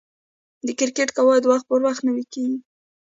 د 0.65 0.67
کرکټ 0.79 1.09
قواعد 1.17 1.43
وخت 1.47 1.65
پر 1.69 1.79
وخت 1.87 2.01
نوي 2.07 2.25
کیږي. 2.33 2.57